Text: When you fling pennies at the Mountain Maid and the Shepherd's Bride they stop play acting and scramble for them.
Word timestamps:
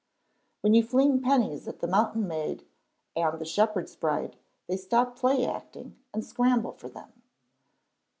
When 0.61 0.73
you 0.73 0.81
fling 0.81 1.21
pennies 1.21 1.67
at 1.67 1.77
the 1.77 1.85
Mountain 1.85 2.27
Maid 2.27 2.65
and 3.15 3.37
the 3.39 3.45
Shepherd's 3.45 3.95
Bride 3.95 4.35
they 4.65 4.75
stop 4.75 5.15
play 5.15 5.45
acting 5.45 5.95
and 6.11 6.25
scramble 6.25 6.71
for 6.71 6.89
them. 6.89 7.13